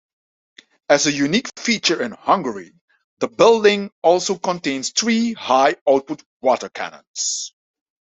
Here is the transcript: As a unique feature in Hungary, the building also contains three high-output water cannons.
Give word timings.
As 0.89 1.05
a 1.05 1.11
unique 1.11 1.47
feature 1.59 2.01
in 2.01 2.13
Hungary, 2.13 2.73
the 3.19 3.27
building 3.27 3.91
also 4.01 4.35
contains 4.39 4.89
three 4.89 5.33
high-output 5.33 6.23
water 6.41 6.69
cannons. 6.69 7.53